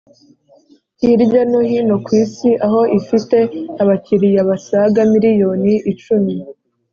hirya 1.01 1.41
no 1.51 1.59
hino 1.69 1.95
kw 2.05 2.11
Isi, 2.21 2.51
aho 2.65 2.81
ifite 2.99 3.37
abakiliya 3.81 4.41
basaga 4.49 4.99
miliyoni 5.11 5.73
icumi 5.91 6.33